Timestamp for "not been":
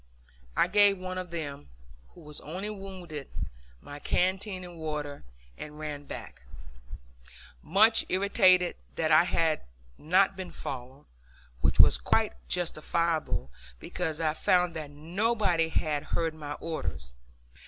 9.99-10.49